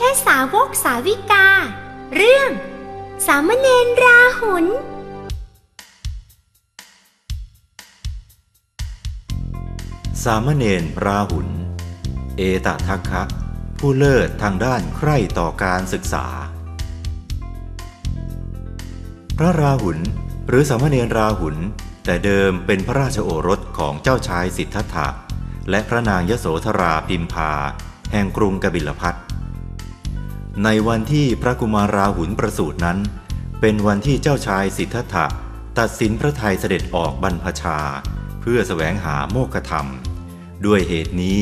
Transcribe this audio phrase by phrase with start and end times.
[0.00, 1.46] ธสาวกสาวิกา
[2.14, 2.50] เรื่อง
[3.26, 4.66] สามเณรราหุล
[10.24, 11.48] สามเณรราหุล
[12.36, 13.22] เอตทัคคะ
[13.78, 16.26] ผู้เลิศทางด้านใคร่ต่อการศึกษา
[19.38, 19.98] พระราหุล
[20.48, 21.56] หรือสามเณรราหุล
[22.04, 25.08] แต่เดิมเป็นพระราชโอรสของเจ้าชายสิทธัตถะ
[25.70, 27.52] และพระนางยโสธราพิมพา
[28.12, 29.14] แห่งกรุงกบิลพัท
[30.62, 32.98] ในวันที่พระกุมารราหุลประสูตินั้น
[33.60, 35.26] เป็นวันที่เจ้าชายสิทธัตถะ
[35.78, 37.78] ตัดสินพระทัยเสด็จออกบรรพชา
[38.40, 39.86] เพื่อแสวงหาโมกขธรรม
[40.66, 41.40] ด้วยเหตุนี้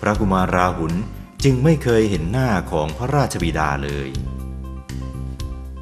[0.00, 0.94] พระกุมารราหุล
[1.44, 4.08] จึงไม่เคยเห็นหน้าของพระราชบิดาเลย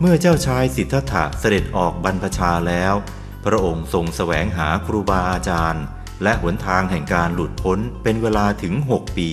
[0.00, 2.94] เมื่อเจ้าชายสิทธัตถะเสด็จออกบรรพชาแล้ว
[3.44, 5.84] พระองค์ทรงแสวงหาครูบาอาจารย์
[6.22, 9.30] และหนทางแห่งการหลุดพ้นเป็นเวลาถึงหกปี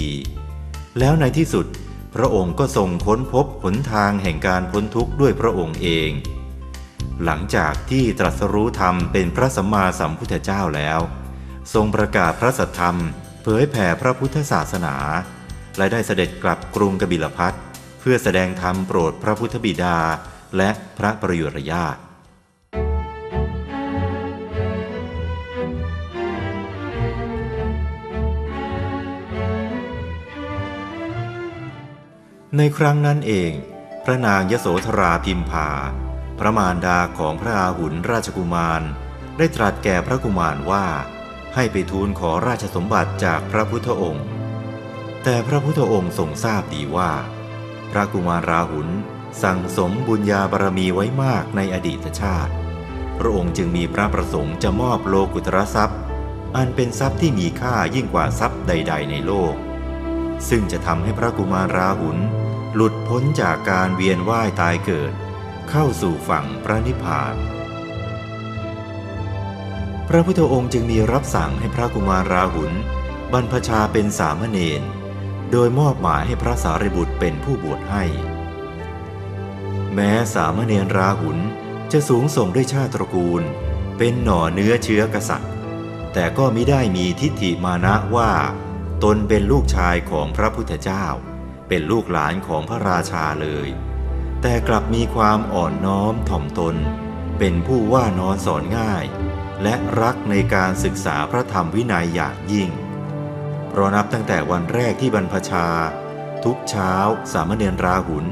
[0.99, 1.67] แล้วในที่สุด
[2.15, 6.11] พระองค์ก็ทรงค้นพบหนทางแห่งการพ้นทุกข์ด้วยพระองค์เอง
[7.25, 10.99] หลังจากที่ตรัสรู้ธรรมเป็นพระสัมมาสัมพุทธเจ้าแล้ว
[11.73, 12.97] ทรงประกาศพระสัทธรรม
[13.43, 14.95] เผยแผ่พระพุทธศาสนา
[15.77, 17.53] และได้เสด็จกลับกรุงกบิลพัท
[17.99, 19.97] เพื่อแสดงธรรมโปรดพระพุทธบิดา
[20.57, 21.99] และพระประยุรญาติ
[32.57, 33.51] ในครั้งนั้นเอง
[34.05, 35.69] พระนางยโสธราพิมพา
[36.39, 38.81] พระมารดาของพระอาหุลราชกุมาร
[39.37, 40.85] ได้ตรัสแก่พระกุมารว่า
[41.55, 44.25] ให้ไปทูลขอราชสมบัติจากพระพุทธองค์
[45.23, 47.11] แต่พระพุทธองค์ทรงทราบดีว่า
[47.91, 48.89] พระกุมารราหุล
[49.43, 52.53] สั่งสมบุญญาบารมีไว้มากในอดีตชาติ
[53.17, 55.99] พระองค์จึงมีพระประสงค์จะมอบโลกุตรทรัพย์
[56.55, 59.55] อันเป็นทรัพย์ที่มีค่ายิ่งกว่าทรัพย์ใด ๆ ในโลก
[60.49, 62.17] ซึ่งจะทำให้พระกุมารราหุล
[62.75, 65.13] หลุดพ้นจากการเวียนว่ายตายเกิด
[65.69, 67.35] เข้าสู่ฝั่งพระนิพพาน
[70.07, 72.71] พระพุทธองค์จึงมีรับสั่งให้พระกุมารราหุล
[73.33, 74.81] บรรพชาเป็นสามเณร
[75.51, 78.03] โดยมอบหมายให้พระสารีบุตรเป็นผู้บวชให้
[79.93, 81.37] แม้สามเณรราหุล
[81.91, 83.41] จะสูงส่งด้วยชาติตระกูล
[83.97, 85.51] เป็นหน่อเนื้อเชื้อกษัตริย์
[86.13, 88.31] แต่ก็มิได้มีทิฏฐิมานะว่า
[89.03, 91.05] ตนเป็นลูกชายของพระพุทธเจ้า
[91.67, 93.67] เป็นลูกหลานของพระราชาเลย
[94.41, 96.75] แต่กลับมีความอ่อนน้อมถ่อมตน
[97.39, 99.05] เป็นผู้ว่านอนสอนง่าย
[99.63, 102.69] และรักในการศึกษาพระธรรมวินัยอย่างยิ่ง
[103.69, 105.67] เพราะนับตั้งแต่วันแรกที่บรรพชา
[106.43, 106.93] ทุกเช้า
[107.31, 108.25] สามเณรราหุล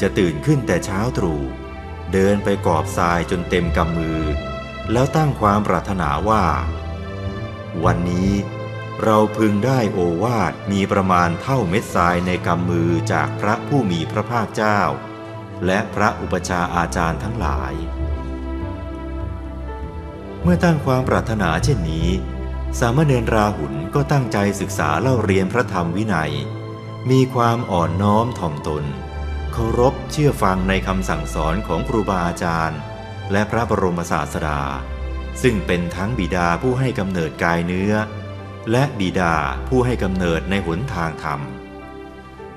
[0.00, 1.42] จะตื่นขึ้นแต่เช้าตรู่
[2.12, 4.20] เดินไปกอบทรายจนเต็มกำมือ
[4.92, 6.44] แล้วตั้งความปรารถนาว่า
[7.84, 8.30] วันนี้
[9.04, 14.80] เราพึงได้โอวาทมีประมาณเท่าเม็ดทรายในกำมือจากพระผู้มีพระภาคเจ้า
[15.66, 17.72] และพระอุปชาอาจารย์ทั้งหลาย
[20.42, 22.08] เมื่อตั้งความปรารถนาเช่นนี้
[22.78, 26.32] สามเณรราหุลก็ตั้งใจศึกษาเล่าเรียนพระธรรมวินัย
[27.10, 28.84] มีความอ่อนน้อมถ่อมตน
[29.52, 32.80] เคารพเชื่อฟังในคำสั่งสอนของครูบาอาจารย์
[33.32, 34.60] และพระบรมศาสดา
[35.42, 37.92] ซึ่งเป็นทั้งบิดาผู้ให้กำเนิดกายเนื้อ
[38.70, 39.36] และบิดา
[39.68, 41.40] ผู้ให้กำเนิดในหนทางธรรม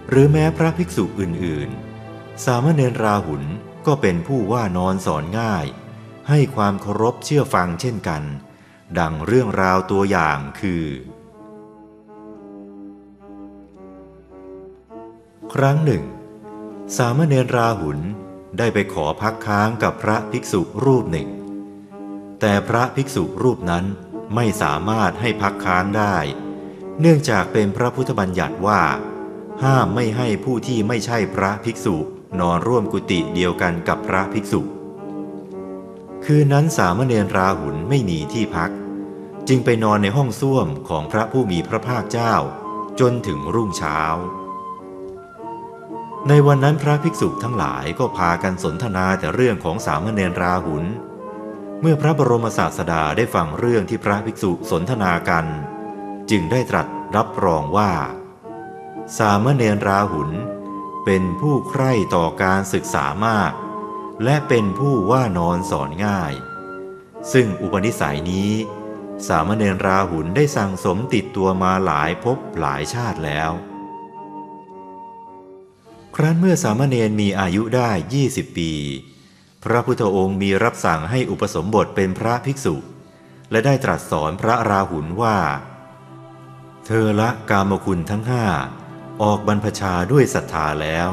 [0.09, 3.43] หรือแม้พระภิกษุอื่นๆ สามเณรราหุล
[3.87, 5.65] ก็เป็นผู้ว่านอนสอนง่าย
[6.29, 8.23] ให้ความเคารพเชื่อฟังเช่นกัน
[8.99, 10.85] ดังเรื่องราวตัวอย่างคือ
[15.53, 16.03] ครั้งหนึ่ง
[16.97, 17.99] สามเณรราหุล
[18.57, 21.29] ได้ไปขอพักค้างกับพระภิกษุรูปหนึ่ง
[22.41, 23.85] แต่พระภิกษุรูปนั้น
[24.35, 26.15] ไม่สามารถให้พักค้างได้
[26.99, 28.81] เนื่องจากเป็นพระพุทธบัญญัติว่า
[29.63, 31.95] ห้ามไม่ให้ผู้ที่ไม่ใช่พระภิกษุ
[32.39, 34.61] นอนร่วมกุฏิเดียวกันกับพระภิกษุ
[36.25, 38.71] คืนนั้นสามเณรราหุลไม่มีที่พัก
[39.47, 42.33] จึงไปนอนในห้องส้วมของพระผู้มีพระภาคเจ้า
[42.99, 43.99] จนถึงรุ่งเช้า
[46.27, 50.85] ในวันนั้นพระภิกษุทั้งหลายก็พากันสนทนาแต่เรื่องของสามเณรราหุล
[51.81, 55.45] เมื่อพระบรมศาสดาได้ฟังเรื่องที่พระภิกษุสนทนากัน
[56.29, 57.91] จึงได้ตรัสรับรองว่า
[59.17, 60.31] สามเณรราหุล
[61.05, 63.53] เป็นผู้ใคร่ต่อการศึกษามาก
[64.23, 66.33] และเป็นผู้ว่านอนสอนง่าย
[67.33, 68.51] ซึ่งอุปนิสัยนี้
[69.27, 73.51] สามเณรราหุลได้สั่งสมติดตัวมาหลายภพหลายชาติแล้ว
[76.15, 77.89] ครั้นเมื่อสามเณรมีอายุได้
[78.25, 78.71] 20 ปี
[79.65, 82.75] พระพุทธองค์มีรับสั่งให้อุปสมบทเป็นพระภิกษุ
[83.51, 85.37] และได้ตรัสสอนพระราหุลว่า
[86.85, 88.45] เธอละกามคุณทั้งห้า
[89.21, 91.09] ออกบรรพชาด้วยศรัทธาแล้ว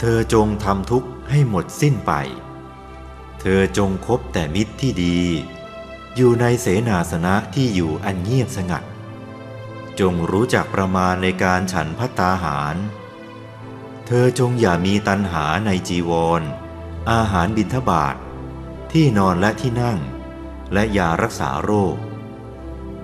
[0.00, 2.12] เธอจงทำทุกข์ให้หมดสิ้นไป
[3.40, 5.20] เธอจงคบแต่มิตรที่ดี
[6.16, 8.84] อยู่ในเสนาสนะที่อยู่อันเงียบสงัด
[10.00, 12.76] จงรู้จักประมาณในการฉันพัตตาหาร
[14.06, 16.42] เธอจงอย่ามีตัณหาในจีวร
[17.14, 18.16] อาหารบิณฑบาต
[18.92, 19.98] ที่นอนและที่นั่ง
[20.72, 21.96] และยารักษาโรค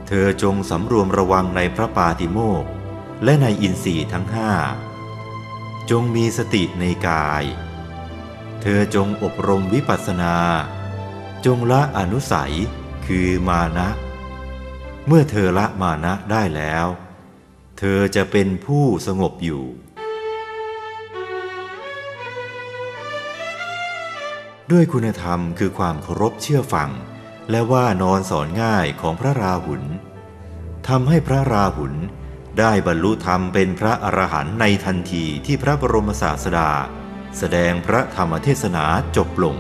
[0.07, 2.65] เธอจงสำรวมระวังในพระปาติโมก
[3.25, 4.51] และในอินทรีย์ทั้งห้า
[5.91, 7.45] จงมีสติในกาย
[8.61, 10.37] เธอจงอบรมวิปัสสนา
[11.47, 12.55] จงละอนุสัย
[13.07, 13.89] คือมานะ
[15.07, 16.87] เมื่อเธอละมานะได้แล้ว
[17.79, 19.65] เธอจะเป็นผู้สงบอยู่
[24.73, 26.91] ด้วยคุณธรรมคือความเคารพเชื่อฟัง
[27.51, 29.83] และว่านอนสอนง่ายของพระราหุล
[30.89, 31.95] ทำให้พระราหุล
[32.59, 36.71] ได้บรรลุธรรมเป็นพระอรหันต์ในทันทีที่พระบรมศาสดา
[37.39, 38.85] แสดงพระธรรมเทศนา
[39.17, 39.57] จบลง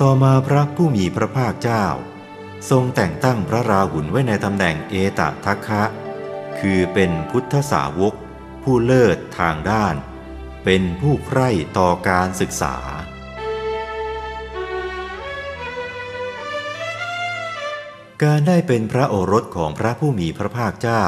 [0.00, 1.84] ต่อมาพระผู้มีพระภาคเจ้า
[2.70, 5.82] ทรงแต่งตั้งพระราหุลไว้ในตำแหน่งเอตทัคคะ
[6.58, 8.14] คือเป็นพุทธสาวก
[8.62, 9.94] ผู้เลิศทางด้าน
[10.64, 12.76] เป็นผู้ใคร่ต่อการศึกษา
[18.22, 21.04] การได้เป็นพระโอรสของพระผู้มีพระภาคเจ้า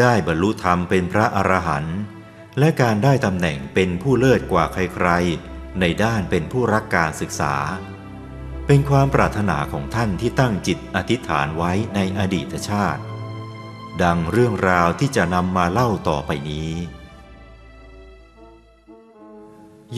[0.00, 1.98] ได้บรรลุธรรมเป็นพระอรหันต์
[2.58, 7.54] และการได้ตำแหน่งเป็นผู้เลิศกว่าใครๆ ในด้านเป็นผู้รักการศึกษา
[8.66, 13.02] เป็นความปรารถนาของท่านที่ตั้งจิตอธิษฐานไว้ในอดีตชาติ
[14.02, 16.72] ดังเรื่องราวที่จะนำมาเล่าต่อไปนี้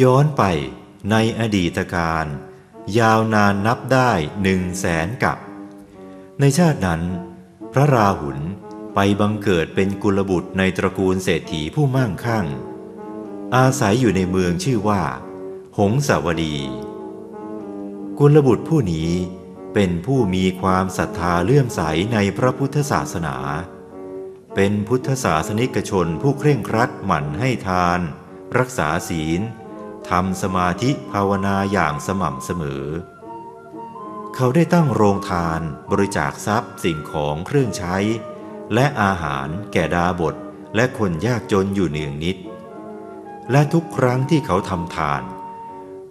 [0.02, 0.42] ย้อนไป
[1.10, 2.26] ในอดีตการ
[2.98, 4.10] ยาวนานนับได้
[4.42, 5.38] หนึ่งแสนกับ
[6.40, 7.02] ในชาตินั้น
[7.72, 8.38] พระราหุล
[8.94, 12.46] ไปบังเกิดเป็นกุลบุตรในตระกูลเศรษฐีผู้มั่งคั่ง
[13.56, 15.02] อาศัยอยู่ในเมืองชื่อว่า
[15.78, 16.56] หงสาวดี
[18.18, 19.10] กุลบุตรผู้นี้
[19.74, 21.80] เป็นผู้มีความศรัทธาเลื่อมใส
[22.12, 23.36] ในพระพุทธศาสนา
[24.54, 28.00] เป็นพุทธศาสนิกชนผู้เคร่งครัดหมั่นให้ทาน
[28.58, 29.40] รักษาศีล
[30.10, 32.84] ทำสมาธิภาวนาอย่างสม่ำเสมอ
[34.34, 35.60] เขาได้ตั้งโรงทาน
[35.90, 37.96] บริจาคทรัพย์สิ่งของเครื่องใช้
[38.74, 40.34] และอาหารแก่ดาบท
[40.76, 42.36] และคนยากจนอยู่เนืองนิด
[43.50, 45.22] และทุกครั้งที่เขาทำทาน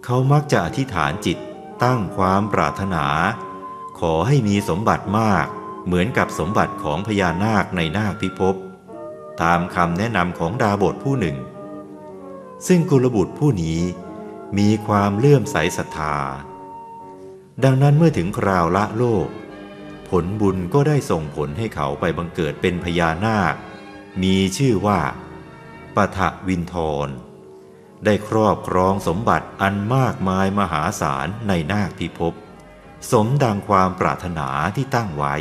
[0.04, 1.38] เขามักจะอธิษฐานจิต
[1.84, 3.06] ตั้งความปรารถนา
[4.00, 5.46] ขอให้มีสมบัติมาก
[5.86, 8.54] เหมือนกับสมบัติของพญานาคในนาคพิภพ
[9.42, 11.36] ตามคำแนะนำของดาบทผู้หนึ่ง
[12.66, 13.80] ซึ่งกุลบุตรผู้นี้
[14.58, 16.16] มีความเลื่อมใสศรัทธา
[17.64, 19.28] ดังนั้นเมื่อถึงคราวละโลก
[20.08, 23.54] ผลบุญก็ได้ส่งผลให้เขาไปบังเกิดเป็นพญานาค
[24.22, 25.00] มีชื่อว่า
[25.94, 26.74] ปะทะวินท
[27.06, 27.08] ร
[28.04, 32.34] ได้ครอบครองสมบัติอันมากมายมหาศาลในนาคพิภพ
[33.10, 35.34] สมดังความปรารถนาที่ตั้งไว้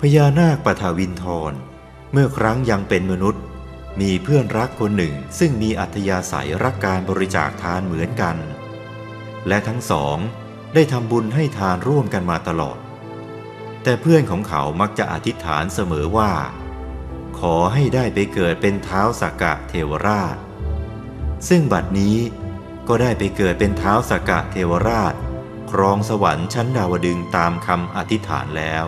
[0.00, 1.52] พญานาคปะทวินทร
[2.16, 3.42] เมื่อครั้งยังเป็นมนุษย์
[4.00, 8.36] มีเพื่อนรักคนหนึ่งซึ่งมีอัธยาศัยรักการบริจาคทานเหมือนกัน
[9.48, 10.16] และทั้งสอง
[10.74, 12.78] ได้ทำบุญให้ทานร่วมกันมาตลอด
[13.82, 16.32] แต่เพื่อนของเขามักจะอธิษฐานเสมอว่า
[17.38, 20.36] ขอให้ได้ไปเกิดเป็นเท้าสักกะเทวราช
[21.48, 22.16] ซึ่งบัดนี้
[22.88, 25.14] ก็ได้ไปเกิดเป็นเท้าสักกะเทวราช
[25.70, 28.86] ครองสวรรค์ชั้นดาวดึงตามคำอธิษฐานแล้ว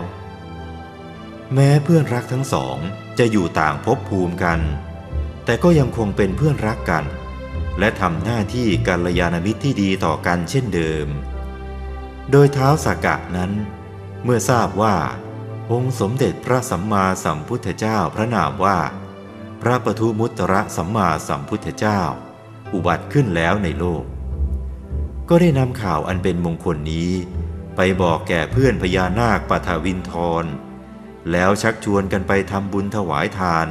[1.53, 2.77] แม้เพื่อนรักทั้งสอง
[3.19, 4.59] จะอยู่ต่างภพภูมิกัน
[5.45, 7.05] แต่ก็ยังคงเป็นเพื่อนรักกัน
[7.79, 11.07] และทำหน้าที่กัลยาณมิตรที่ดีต่อกันเช่นเดิม
[12.31, 13.51] โดยเท้าสักกะนั้น
[14.23, 14.95] เมื่อทราบว่า
[15.71, 18.77] องค์สมเด็จพระสัมมาสัมพุทธเจ้าพระนามว่า
[19.61, 22.01] พระปทุมุตระสัมมาสัมพุทธเจ้า
[22.73, 24.03] อุบัติขึ้นแล้วในโลก
[25.29, 27.11] ก็ได้นำข่าวอันเป็นมงคลนี้
[27.75, 30.13] ไปบอกแก่เพื่อนพญานาคปทวินท
[30.43, 30.45] ร
[31.31, 33.67] แล้วชักชวนกันไปทำบุญถวายทาน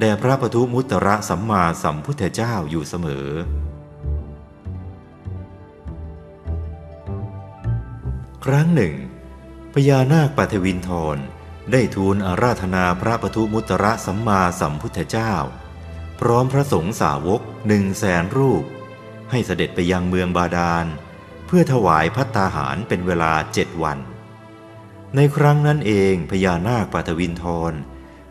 [0.00, 3.28] แด่พระปทุมุตระสัมมาสัมพุทธเจ้าอยู่เสมอ
[8.44, 8.94] ครั้งหนึ่ง
[9.74, 11.18] พญานาคปัทวินทร
[11.72, 15.32] ได้ทูลอาราธนาพระปทุมุตระสัมมาสัมพุทธเจ้า
[16.20, 18.64] พร้อมพระสงฆ์สาวกหนึ่งแสนรูป
[19.30, 20.86] ให้เสด็จไปยังเมืองบาดาล
[21.46, 23.98] เพื่อถวายพัตตาหารเป็นเวลาเจ็ดวัน
[25.16, 27.72] ในครั้งนั้นเองพญานาคปัทวินทร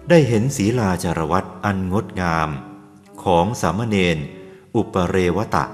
[0.10, 2.50] ได้เห็นศีลาจารวัตอันงดงาม
[3.24, 4.18] ของสามเณร
[4.76, 5.66] อุปเรวตะ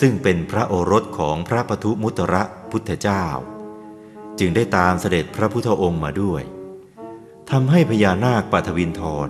[0.00, 3.24] ซึ่งเป็นพระโอรสของพระปทุมุตระพุทธเจ้า
[4.38, 6.42] จึงได้ตามเสด็จพระพุทธองค์มาด้วย
[7.50, 9.28] ทำให้พญานาคปัทวินทร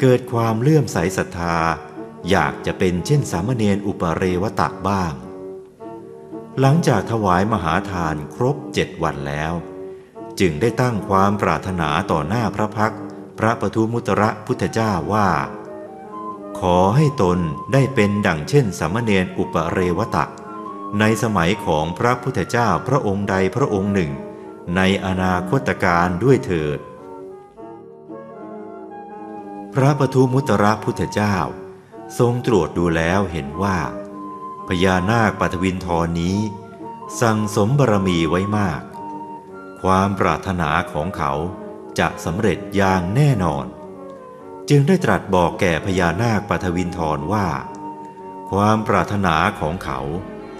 [0.00, 1.56] เกิดความเลื่อมใสศรัทธา
[2.30, 5.12] อยากจะเป็นเช่นสามเณรอุปเรวตะบ้าง
[6.60, 9.54] หลังจากถวายมหาทานครบเจ็ดวันแล้ว
[10.40, 12.94] จึงได้ตั้งความปรารถนาต่อหน้าพระพัก
[13.38, 15.28] พระปทุมุตระพุทธเจ้าว่า
[16.58, 17.38] ขอให้ตน
[17.72, 20.24] ได้เป็นดั่งเช่นสามเณรอุปเรวตะ
[20.98, 24.12] ในสมัยของพระพุทธเจ้าพระองค์ใดพระองค์หนึ่ง
[24.76, 26.78] ในอนาคตการด้วยเถิด
[29.74, 31.36] พระปทุมุตระพุทธเจ้า
[32.18, 33.78] ทรงตรวจดูแล้วเห็นว่า
[34.68, 36.38] พญานาคปัทวินทรนี้
[37.20, 38.80] สั่งสมบารมีไว้มาก
[39.82, 41.32] ความปรารถนาของเขา
[41.98, 43.66] จะสำเร็จอย่างแน่นอน
[44.70, 47.46] จึงได้ตรัสบอกแก่พญานาคปัทวินทรว่า
[48.50, 50.00] ความปรารถนาของเขา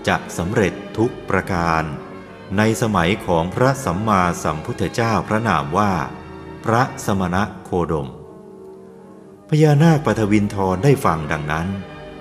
[0.08, 1.82] จะสำเร็จทุกประการ
[2.56, 5.92] ในสมัยของพระสัมมาสัมพุทธเจ้าพระนามว่า
[6.64, 8.08] พระสมณะโคดม
[9.48, 11.68] พญานาคปทวินทรได้ฟังดังนั้น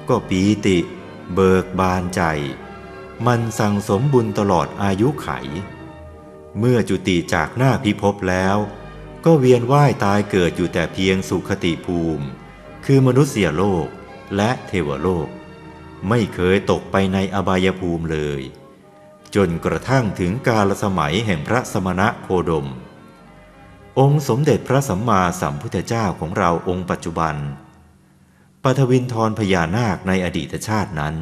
[0.07, 0.77] ก็ปีติ
[1.33, 2.21] เบิกบานใจ
[3.27, 5.29] มันสั่งสมบุญตลอดอายุไข
[6.59, 8.57] เมื่อจุติจากหน้าพิภพแล้ว
[9.25, 12.25] ก็เวียนว่ายตายเกิดอยู่แต่เพียงสุขติภูมิ
[12.85, 13.88] คือมนุษยโลก
[14.35, 15.27] และเทวโลก
[16.09, 18.41] ไม่เคยตกไปในอบายภูมิเลย
[19.35, 22.67] จนกระทั่งถึงกาลสมัยแห่งพระสมณะโคดม
[24.00, 27.35] องค์สมเด็จพระสัมมาสัมพุทธเจ้าของเราองค์ปัจจุบัน
[28.63, 31.15] ปทวินทรพญานาคในอดีตชาตินั้น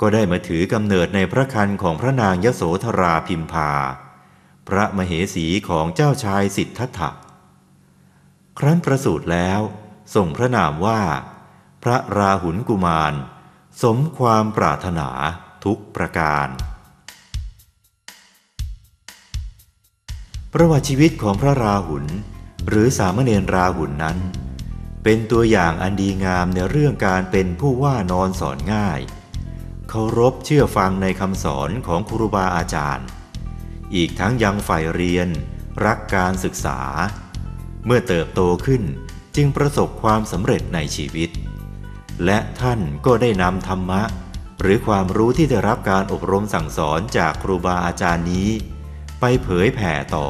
[0.00, 3.70] ก็ได้มาถือกำเนิดในพระคันของพระนางยโสธราพิมพา
[4.68, 7.10] พระมเหสีของเจ้าชายสิทธัตถะ
[8.58, 9.60] ครั้นประสูติแล้ว
[10.14, 11.00] ส่งพระนามว่า
[11.82, 13.14] พระราหุลกุมาร
[13.82, 15.08] สมความปรารถนา
[15.64, 16.48] ทุกประการ
[20.52, 22.04] ประวัติชีวิตของพระราหุล
[22.68, 24.18] หรือสามเณรราหุลนั้น
[25.04, 29.00] เป็นตัวอย่างอันดีงามในเรื่องการเป็นผู้ว่านอนสอนง่าย
[29.88, 33.06] เคารพเชื่อฟังในคำสอนของครูบาอาจารย์
[33.94, 35.28] อีกทั้งยังใฝ่เรียน
[35.84, 36.80] รักการศึกษา
[37.86, 38.82] เมื่อเติบโตขึ้น
[39.36, 41.30] จึงประสบความสำเร็จในชีวิต
[42.24, 44.02] และท่านก็ได้นำธรรมะ
[44.60, 48.50] หรือความรู้ที่ได้รับการอบรมสั่งสอนจากครูบาอาจารย์นี้
[49.20, 50.28] ไปเผยแผ่ต่อ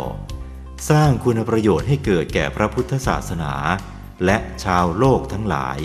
[0.91, 3.53] สร้างคุณประโยชน์ให้เกิดแก่พระพุทธศาสนา
[4.25, 5.79] และชาวโลกทั้งหลาย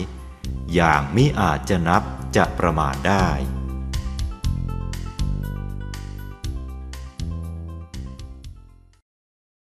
[0.74, 2.04] อย่างมิอาจจะนับ
[2.36, 3.28] จะประมาณได้